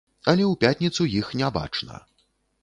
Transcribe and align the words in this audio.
Але 0.31 0.43
ў 0.45 0.53
пятніцу 0.63 1.07
іх 1.19 1.29
не 1.43 1.51
бачна. 1.59 2.01